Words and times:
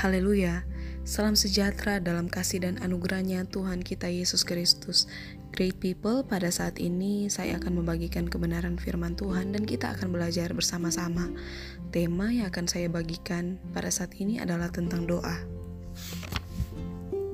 Haleluya. 0.00 0.64
Salam 1.04 1.36
sejahtera 1.36 2.00
dalam 2.00 2.24
kasih 2.24 2.64
dan 2.64 2.80
anugerahnya 2.80 3.44
Tuhan 3.44 3.84
kita 3.84 4.08
Yesus 4.08 4.48
Kristus. 4.48 5.04
Great 5.52 5.76
people, 5.76 6.24
pada 6.24 6.48
saat 6.48 6.80
ini 6.80 7.28
saya 7.28 7.60
akan 7.60 7.84
membagikan 7.84 8.24
kebenaran 8.24 8.80
firman 8.80 9.12
Tuhan 9.12 9.52
dan 9.52 9.68
kita 9.68 9.92
akan 9.92 10.08
belajar 10.08 10.56
bersama-sama. 10.56 11.28
Tema 11.92 12.32
yang 12.32 12.48
akan 12.48 12.64
saya 12.64 12.88
bagikan 12.88 13.60
pada 13.76 13.92
saat 13.92 14.16
ini 14.16 14.40
adalah 14.40 14.72
tentang 14.72 15.04
doa. 15.04 15.36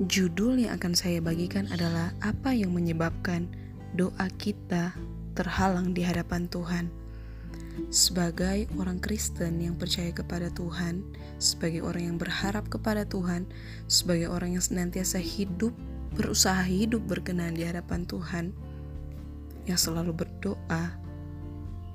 Judul 0.03 0.67
yang 0.67 0.75
akan 0.75 0.91
saya 0.91 1.23
bagikan 1.23 1.71
adalah 1.71 2.11
apa 2.19 2.51
yang 2.51 2.75
menyebabkan 2.75 3.47
doa 3.95 4.27
kita 4.35 4.91
terhalang 5.39 5.95
di 5.95 6.03
hadapan 6.03 6.51
Tuhan. 6.51 7.06
Sebagai 7.93 8.65
orang 8.75 8.97
Kristen 8.97 9.61
yang 9.61 9.77
percaya 9.77 10.09
kepada 10.09 10.49
Tuhan, 10.53 11.05
sebagai 11.37 11.85
orang 11.85 12.13
yang 12.13 12.17
berharap 12.17 12.67
kepada 12.67 13.05
Tuhan, 13.05 13.45
sebagai 13.85 14.27
orang 14.27 14.57
yang 14.57 14.63
senantiasa 14.63 15.21
hidup, 15.21 15.71
berusaha 16.17 16.65
hidup 16.65 17.05
berkenan 17.05 17.53
di 17.53 17.63
hadapan 17.63 18.03
Tuhan, 18.09 18.51
yang 19.69 19.77
selalu 19.77 20.25
berdoa, 20.25 20.95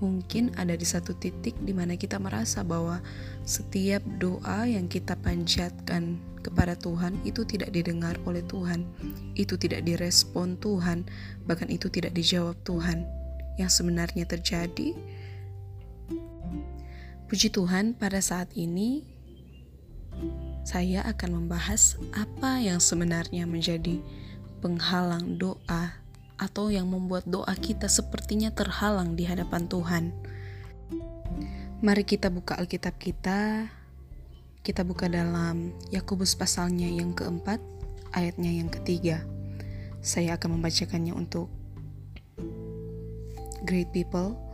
mungkin 0.02 0.50
ada 0.58 0.74
di 0.74 0.82
satu 0.82 1.14
titik 1.14 1.54
di 1.62 1.70
mana 1.70 1.94
kita 1.94 2.18
merasa 2.18 2.66
bahwa 2.66 2.98
setiap 3.46 4.02
doa 4.18 4.66
yang 4.66 4.90
kita 4.90 5.14
panjatkan 5.14 6.18
kepada 6.42 6.74
Tuhan 6.74 7.22
itu 7.22 7.46
tidak 7.46 7.70
didengar 7.70 8.18
oleh 8.26 8.42
Tuhan, 8.50 8.82
itu 9.38 9.54
tidak 9.54 9.86
direspon 9.86 10.58
Tuhan, 10.58 11.06
bahkan 11.46 11.70
itu 11.70 11.86
tidak 11.86 12.12
dijawab 12.18 12.58
Tuhan. 12.66 13.06
Yang 13.56 13.84
sebenarnya 13.84 14.26
terjadi, 14.26 14.96
Puji 17.32 17.48
Tuhan, 17.48 17.96
pada 17.96 18.20
saat 18.20 18.52
ini 18.60 19.08
saya 20.68 21.00
akan 21.08 21.40
membahas 21.40 21.96
apa 22.12 22.60
yang 22.60 22.76
sebenarnya 22.76 23.48
menjadi 23.48 24.04
penghalang 24.60 25.40
doa 25.40 25.96
atau 26.36 26.68
yang 26.68 26.92
membuat 26.92 27.24
doa 27.24 27.56
kita 27.56 27.88
sepertinya 27.88 28.52
terhalang 28.52 29.16
di 29.16 29.24
hadapan 29.24 29.64
Tuhan. 29.64 30.12
Mari 31.80 32.04
kita 32.04 32.28
buka 32.28 32.60
Alkitab 32.60 33.00
kita. 33.00 33.64
Kita 34.60 34.84
buka 34.84 35.08
dalam 35.08 35.72
Yakobus 35.88 36.36
pasalnya 36.36 36.92
yang 36.92 37.16
keempat, 37.16 37.64
ayatnya 38.12 38.60
yang 38.60 38.68
ketiga. 38.68 39.24
Saya 40.04 40.36
akan 40.36 40.60
membacakannya 40.60 41.16
untuk 41.16 41.48
great 43.64 43.88
people 43.88 44.51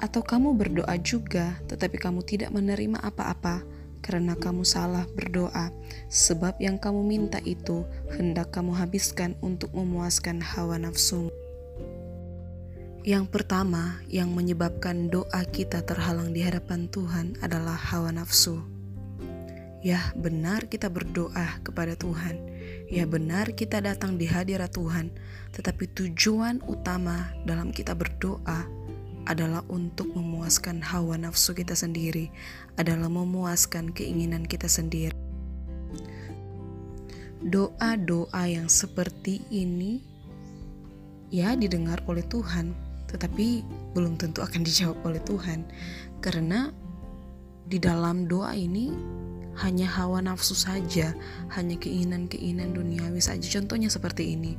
atau 0.00 0.22
kamu 0.22 0.54
berdoa 0.56 0.94
juga, 1.00 1.58
tetapi 1.66 1.98
kamu 1.98 2.22
tidak 2.22 2.50
menerima 2.54 3.02
apa-apa 3.02 3.64
karena 4.06 4.38
kamu 4.38 4.62
salah 4.62 5.02
berdoa, 5.18 5.74
sebab 6.06 6.62
yang 6.62 6.78
kamu 6.78 7.02
minta 7.02 7.42
itu 7.42 7.82
hendak 8.14 8.54
kamu 8.54 8.70
habiskan 8.70 9.34
untuk 9.42 9.74
memuaskan 9.74 10.38
hawa 10.38 10.78
nafsu. 10.78 11.26
Yang 13.06 13.30
pertama 13.30 14.02
yang 14.10 14.34
menyebabkan 14.34 15.10
doa 15.10 15.42
kita 15.46 15.82
terhalang 15.86 16.34
di 16.34 16.42
hadapan 16.42 16.90
Tuhan 16.90 17.38
adalah 17.38 17.78
hawa 17.78 18.10
nafsu. 18.10 18.62
Ya, 19.82 20.10
benar 20.18 20.66
kita 20.66 20.90
berdoa 20.90 21.62
kepada 21.62 21.94
Tuhan. 21.94 22.42
Ya, 22.90 23.06
benar 23.06 23.54
kita 23.54 23.78
datang 23.78 24.18
di 24.18 24.26
hadirat 24.26 24.74
Tuhan, 24.74 25.14
tetapi 25.54 25.86
tujuan 25.94 26.58
utama 26.66 27.30
dalam 27.46 27.70
kita 27.70 27.94
berdoa 27.94 28.85
adalah 29.26 29.66
untuk 29.66 30.10
memuaskan 30.14 30.80
hawa 30.80 31.18
nafsu 31.18 31.52
kita 31.52 31.74
sendiri, 31.74 32.30
adalah 32.78 33.10
memuaskan 33.10 33.90
keinginan 33.90 34.46
kita 34.46 34.70
sendiri. 34.70 35.14
Doa-doa 37.46 38.42
yang 38.48 38.66
seperti 38.70 39.44
ini 39.52 40.02
ya 41.30 41.58
didengar 41.58 42.00
oleh 42.06 42.22
Tuhan, 42.26 42.72
tetapi 43.10 43.66
belum 43.94 44.18
tentu 44.18 44.42
akan 44.42 44.62
dijawab 44.62 44.98
oleh 45.02 45.20
Tuhan, 45.22 45.66
karena 46.22 46.70
di 47.66 47.82
dalam 47.82 48.30
doa 48.30 48.54
ini 48.54 48.94
hanya 49.58 49.88
hawa 49.88 50.22
nafsu 50.22 50.54
saja, 50.54 51.16
hanya 51.56 51.74
keinginan-keinginan 51.80 52.76
duniawi 52.76 53.18
saja. 53.18 53.46
Contohnya 53.58 53.88
seperti 53.90 54.36
ini 54.36 54.54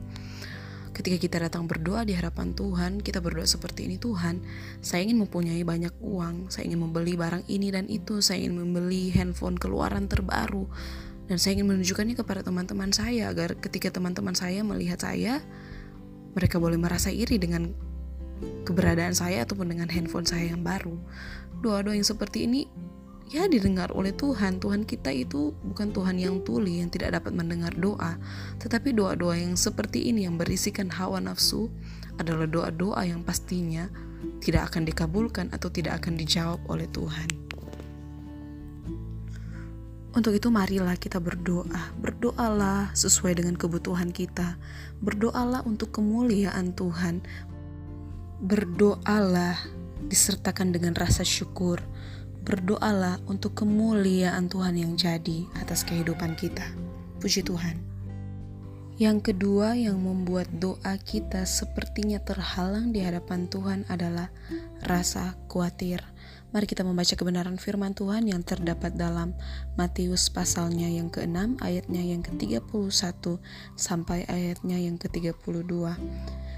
Ketika 0.97 1.17
kita 1.21 1.37
datang 1.45 1.69
berdoa 1.69 2.01
di 2.01 2.17
hadapan 2.17 2.57
Tuhan, 2.57 3.05
kita 3.05 3.21
berdoa 3.21 3.45
seperti 3.45 3.85
ini, 3.85 4.01
Tuhan, 4.01 4.41
saya 4.81 5.05
ingin 5.05 5.21
mempunyai 5.21 5.61
banyak 5.61 5.93
uang, 6.01 6.49
saya 6.49 6.65
ingin 6.65 6.89
membeli 6.89 7.13
barang 7.13 7.45
ini 7.45 7.69
dan 7.69 7.85
itu, 7.85 8.17
saya 8.17 8.41
ingin 8.41 8.65
membeli 8.65 9.13
handphone 9.13 9.61
keluaran 9.61 10.09
terbaru, 10.09 10.65
dan 11.29 11.37
saya 11.37 11.61
ingin 11.61 11.69
menunjukkannya 11.69 12.17
kepada 12.17 12.41
teman-teman 12.41 12.89
saya 12.89 13.29
agar 13.29 13.53
ketika 13.61 13.93
teman-teman 13.93 14.33
saya 14.33 14.65
melihat 14.65 14.97
saya, 14.97 15.45
mereka 16.33 16.57
boleh 16.57 16.81
merasa 16.81 17.13
iri 17.13 17.37
dengan 17.37 17.77
keberadaan 18.65 19.13
saya 19.13 19.45
ataupun 19.45 19.69
dengan 19.69 19.93
handphone 19.93 20.25
saya 20.25 20.49
yang 20.49 20.65
baru. 20.65 20.97
Doa-doa 21.61 21.93
yang 21.93 22.09
seperti 22.09 22.49
ini 22.49 22.65
ya 23.27 23.47
didengar 23.47 23.91
oleh 23.91 24.15
Tuhan. 24.15 24.59
Tuhan 24.59 24.87
kita 24.87 25.11
itu 25.11 25.51
bukan 25.67 25.91
Tuhan 25.91 26.15
yang 26.19 26.43
tuli 26.43 26.79
yang 26.79 26.91
tidak 26.91 27.19
dapat 27.19 27.35
mendengar 27.35 27.75
doa, 27.75 28.15
tetapi 28.59 28.95
doa-doa 28.95 29.35
yang 29.35 29.59
seperti 29.59 30.07
ini 30.07 30.23
yang 30.27 30.39
berisikan 30.39 30.87
hawa 30.91 31.19
nafsu 31.19 31.67
adalah 32.17 32.47
doa-doa 32.47 33.03
yang 33.03 33.21
pastinya 33.21 33.91
tidak 34.41 34.73
akan 34.73 34.87
dikabulkan 34.87 35.47
atau 35.53 35.69
tidak 35.69 36.01
akan 36.03 36.17
dijawab 36.17 36.59
oleh 36.71 36.87
Tuhan. 36.89 37.29
Untuk 40.17 40.33
itu 40.33 40.49
marilah 40.49 40.97
kita 40.97 41.21
berdoa, 41.21 41.93
berdoalah 42.01 42.89
sesuai 42.97 43.37
dengan 43.37 43.53
kebutuhan 43.53 44.09
kita, 44.09 44.57
berdoalah 44.97 45.61
untuk 45.61 45.93
kemuliaan 45.93 46.73
Tuhan, 46.73 47.21
berdoalah 48.41 49.61
disertakan 50.09 50.73
dengan 50.73 50.97
rasa 50.97 51.21
syukur, 51.21 51.77
berdoalah 52.47 53.19
untuk 53.27 53.59
kemuliaan 53.59 54.47
Tuhan 54.47 54.79
yang 54.79 54.95
jadi 54.95 55.43
atas 55.59 55.83
kehidupan 55.83 56.39
kita. 56.39 56.63
Puji 57.19 57.43
Tuhan. 57.43 57.75
Yang 58.97 59.29
kedua 59.29 59.77
yang 59.77 59.99
membuat 60.01 60.49
doa 60.57 60.95
kita 60.97 61.45
sepertinya 61.45 62.17
terhalang 62.17 62.95
di 62.95 63.03
hadapan 63.03 63.45
Tuhan 63.45 63.85
adalah 63.91 64.31
rasa 64.81 65.37
khawatir. 65.51 66.01
Mari 66.49 66.65
kita 66.65 66.81
membaca 66.81 67.13
kebenaran 67.13 67.59
firman 67.59 67.91
Tuhan 67.93 68.25
yang 68.25 68.41
terdapat 68.41 68.95
dalam 68.95 69.35
Matius 69.75 70.31
pasalnya 70.31 70.87
yang 70.89 71.11
ke-6 71.11 71.61
ayatnya 71.61 72.01
yang 72.01 72.23
ke-31 72.23 72.63
sampai 73.75 74.23
ayatnya 74.25 74.79
yang 74.79 74.95
ke-32. 74.95 75.69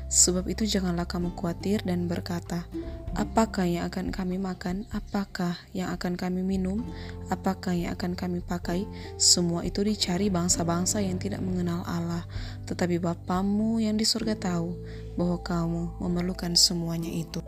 Sebab 0.09 0.50
itu 0.50 0.66
janganlah 0.66 1.06
kamu 1.06 1.38
khawatir 1.38 1.86
dan 1.86 2.09
berkata, 2.09 2.66
apakah 3.14 3.70
yang 3.70 3.86
akan 3.94 4.09
kami 4.09 4.42
makan, 4.42 4.90
apakah 4.90 5.53
yang 5.70 5.94
akan 5.94 6.18
kami 6.18 6.42
minum, 6.42 6.81
apakah 7.30 7.78
yang 7.78 7.94
akan 7.94 8.18
kami 8.18 8.42
pakai. 8.42 8.90
Semua 9.22 9.62
itu 9.62 9.86
dicari 9.86 10.34
bangsa-bangsa 10.34 11.06
yang 11.06 11.22
tidak 11.22 11.46
mengenal 11.46 11.86
Allah. 11.86 12.25
Tetapi 12.66 12.98
Bapamu 12.98 13.78
yang 13.78 14.02
di 14.02 14.06
surga 14.06 14.34
tahu 14.34 14.74
bahwa 15.14 15.38
kamu 15.46 15.84
memerlukan 16.02 16.58
semuanya 16.58 17.14
itu. 17.14 17.46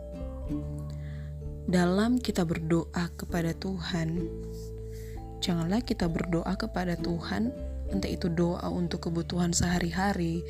Dalam 1.66 2.22
kita 2.22 2.46
berdoa 2.46 3.10
kepada 3.18 3.58
Tuhan, 3.58 4.22
janganlah 5.42 5.82
kita 5.82 6.06
berdoa 6.06 6.54
kepada 6.54 6.94
Tuhan 6.94 7.71
entah 7.92 8.08
itu 8.08 8.32
doa 8.32 8.66
untuk 8.72 9.06
kebutuhan 9.08 9.52
sehari-hari, 9.52 10.42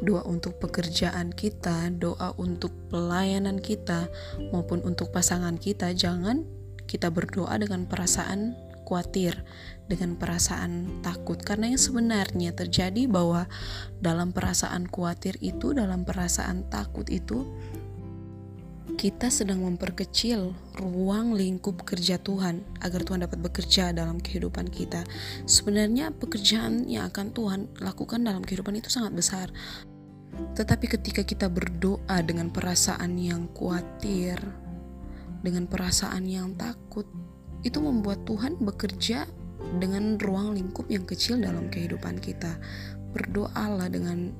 doa 0.00 0.24
untuk 0.24 0.56
pekerjaan 0.58 1.30
kita, 1.30 1.92
doa 1.92 2.32
untuk 2.40 2.72
pelayanan 2.88 3.60
kita, 3.60 4.08
maupun 4.50 4.80
untuk 4.82 5.12
pasangan 5.12 5.60
kita, 5.60 5.92
jangan 5.92 6.48
kita 6.88 7.12
berdoa 7.12 7.54
dengan 7.60 7.84
perasaan 7.84 8.56
khawatir, 8.86 9.42
dengan 9.90 10.14
perasaan 10.14 11.02
takut, 11.02 11.36
karena 11.42 11.74
yang 11.74 11.82
sebenarnya 11.82 12.54
terjadi 12.54 13.10
bahwa 13.10 13.50
dalam 13.98 14.30
perasaan 14.30 14.86
khawatir 14.86 15.34
itu, 15.42 15.74
dalam 15.74 16.06
perasaan 16.06 16.70
takut 16.70 17.10
itu, 17.10 17.44
kita 18.94 19.34
sedang 19.34 19.66
memperkecil 19.66 20.54
ruang 20.78 21.34
lingkup 21.34 21.82
kerja 21.82 22.22
Tuhan 22.22 22.62
agar 22.78 23.02
Tuhan 23.02 23.26
dapat 23.26 23.42
bekerja 23.42 23.90
dalam 23.90 24.22
kehidupan 24.22 24.70
kita. 24.70 25.02
Sebenarnya 25.42 26.14
pekerjaan 26.14 26.86
yang 26.86 27.10
akan 27.10 27.34
Tuhan 27.34 27.60
lakukan 27.82 28.22
dalam 28.22 28.46
kehidupan 28.46 28.78
itu 28.78 28.86
sangat 28.86 29.18
besar. 29.18 29.50
Tetapi 30.54 30.86
ketika 30.86 31.26
kita 31.26 31.50
berdoa 31.50 32.22
dengan 32.22 32.54
perasaan 32.54 33.18
yang 33.18 33.50
khawatir, 33.50 34.38
dengan 35.42 35.66
perasaan 35.66 36.22
yang 36.22 36.54
takut, 36.54 37.10
itu 37.66 37.82
membuat 37.82 38.22
Tuhan 38.22 38.54
bekerja 38.62 39.26
dengan 39.82 40.14
ruang 40.22 40.54
lingkup 40.54 40.86
yang 40.86 41.02
kecil 41.02 41.42
dalam 41.42 41.66
kehidupan 41.66 42.22
kita. 42.22 42.54
Berdoalah 43.10 43.90
dengan 43.90 44.30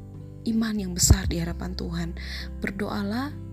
iman 0.46 0.74
yang 0.78 0.92
besar 0.94 1.26
di 1.26 1.42
hadapan 1.42 1.74
Tuhan. 1.74 2.08
Berdoalah 2.62 3.45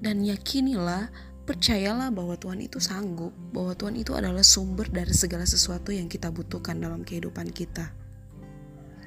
dan 0.00 0.20
yakinilah 0.20 1.08
percayalah 1.46 2.10
bahwa 2.10 2.34
Tuhan 2.34 2.58
itu 2.58 2.82
sanggup, 2.82 3.30
bahwa 3.54 3.72
Tuhan 3.78 3.94
itu 3.94 4.12
adalah 4.18 4.42
sumber 4.42 4.90
dari 4.90 5.14
segala 5.14 5.46
sesuatu 5.46 5.94
yang 5.94 6.10
kita 6.10 6.28
butuhkan 6.34 6.82
dalam 6.82 7.06
kehidupan 7.06 7.54
kita. 7.54 7.94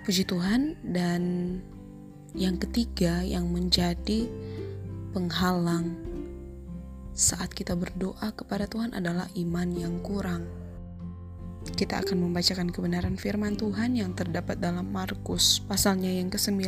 Puji 0.08 0.24
Tuhan, 0.24 0.80
dan 0.82 1.22
yang 2.34 2.56
ketiga 2.56 3.22
yang 3.22 3.52
menjadi 3.52 4.32
penghalang 5.12 6.00
saat 7.12 7.52
kita 7.52 7.76
berdoa 7.76 8.32
kepada 8.32 8.64
Tuhan 8.72 8.96
adalah 8.96 9.28
iman 9.36 9.70
yang 9.76 10.00
kurang. 10.00 10.48
Kita 11.76 12.00
akan 12.00 12.24
membacakan 12.24 12.72
kebenaran 12.72 13.20
firman 13.20 13.60
Tuhan 13.60 14.00
yang 14.00 14.16
terdapat 14.16 14.64
dalam 14.64 14.88
Markus 14.88 15.60
pasalnya 15.60 16.08
yang 16.08 16.32
ke-9 16.32 16.64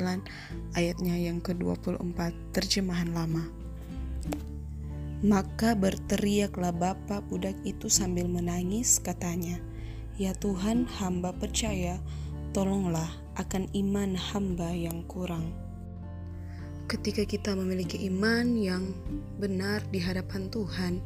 ayatnya 0.76 1.16
yang 1.16 1.40
ke-24 1.40 2.52
terjemahan 2.52 3.16
lama. 3.16 3.61
Maka 5.22 5.78
berteriaklah 5.78 6.74
bapak 6.74 7.22
budak 7.30 7.54
itu 7.62 7.94
sambil 7.94 8.26
menangis 8.26 8.98
katanya, 8.98 9.62
Ya 10.18 10.34
Tuhan 10.34 10.90
hamba 10.90 11.30
percaya, 11.30 12.02
tolonglah 12.58 13.06
akan 13.38 13.70
iman 13.78 14.18
hamba 14.18 14.74
yang 14.74 15.06
kurang. 15.06 15.54
Ketika 16.90 17.22
kita 17.24 17.54
memiliki 17.54 18.02
iman 18.10 18.58
yang 18.58 18.98
benar 19.38 19.86
di 19.94 20.02
hadapan 20.02 20.50
Tuhan, 20.50 20.98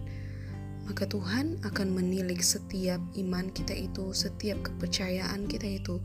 maka 0.88 1.04
Tuhan 1.12 1.60
akan 1.68 1.88
menilik 1.92 2.40
setiap 2.40 3.04
iman 3.20 3.52
kita 3.52 3.76
itu, 3.76 4.16
setiap 4.16 4.64
kepercayaan 4.64 5.44
kita 5.44 5.68
itu, 5.68 6.00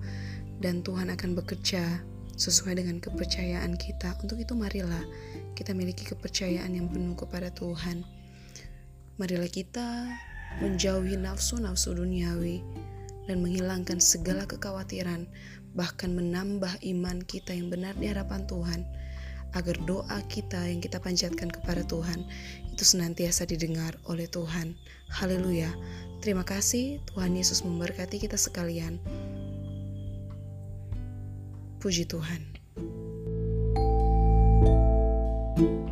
dan 0.59 0.83
Tuhan 0.83 1.15
akan 1.15 1.39
bekerja 1.39 2.03
sesuai 2.41 2.81
dengan 2.81 2.97
kepercayaan 3.05 3.77
kita. 3.77 4.17
Untuk 4.25 4.41
itu 4.41 4.57
marilah 4.57 5.05
kita 5.53 5.77
miliki 5.77 6.09
kepercayaan 6.09 6.73
yang 6.73 6.89
penuh 6.89 7.13
kepada 7.13 7.53
Tuhan. 7.53 8.01
Marilah 9.21 9.53
kita 9.53 10.09
menjauhi 10.65 11.21
nafsu-nafsu 11.21 11.93
duniawi 11.93 12.65
dan 13.29 13.45
menghilangkan 13.45 14.01
segala 14.01 14.49
kekhawatiran, 14.49 15.29
bahkan 15.77 16.17
menambah 16.17 16.81
iman 16.81 17.21
kita 17.29 17.53
yang 17.53 17.69
benar 17.69 17.93
di 18.01 18.09
hadapan 18.09 18.49
Tuhan, 18.49 18.83
agar 19.53 19.77
doa 19.85 20.19
kita 20.27 20.67
yang 20.67 20.81
kita 20.81 20.99
panjatkan 20.99 21.53
kepada 21.53 21.85
Tuhan 21.87 22.25
itu 22.73 22.83
senantiasa 22.83 23.45
didengar 23.45 23.95
oleh 24.09 24.27
Tuhan. 24.27 24.75
Haleluya! 25.13 25.71
Terima 26.25 26.43
kasih, 26.43 26.99
Tuhan 27.13 27.37
Yesus 27.37 27.63
memberkati 27.63 28.19
kita 28.19 28.41
sekalian. 28.41 28.99
Puji 31.81 32.05
Tuhan. 32.05 32.51
thank 35.57 35.69
you 35.69 35.90